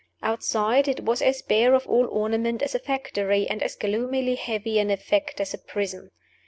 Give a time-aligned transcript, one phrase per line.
[0.23, 4.79] Outside, it was as bare of all ornament as a factory, and as gloomily heavy
[4.79, 6.09] in effect as a prison.